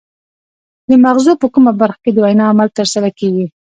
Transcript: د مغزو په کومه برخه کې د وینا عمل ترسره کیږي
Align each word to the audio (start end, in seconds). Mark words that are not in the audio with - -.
د 0.89 0.91
مغزو 1.03 1.33
په 1.41 1.47
کومه 1.53 1.71
برخه 1.81 1.99
کې 2.03 2.11
د 2.13 2.17
وینا 2.25 2.45
عمل 2.51 2.67
ترسره 2.77 3.09
کیږي 3.19 3.45